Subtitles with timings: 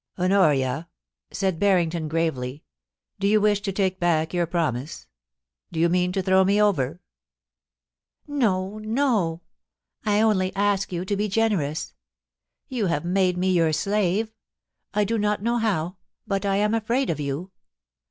[0.13, 0.87] * Honoria,'
[1.29, 5.05] said Barrington, gravely, * do you wish to take back your promise?
[5.71, 7.01] Do you mean to throw me over
[8.01, 9.41] ?'* No, no;
[10.03, 11.93] I only ask you to be generous.
[12.67, 14.33] You have made me your slave;
[14.91, 17.51] I do not know how— but I am afraid of you.